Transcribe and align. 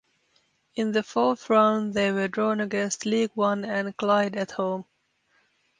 In 0.73 0.93
the 0.93 1.03
fourth 1.03 1.47
round 1.51 1.93
they 1.93 2.11
were 2.11 2.27
drawn 2.27 2.59
against 2.59 3.05
League 3.05 3.29
One 3.35 3.61
club 3.61 3.95
Clyde 3.97 4.35
at 4.35 4.49
home. 4.49 4.85